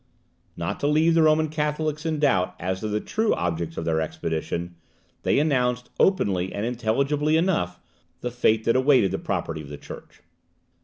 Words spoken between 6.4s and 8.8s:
and intelligibly enough, the fate that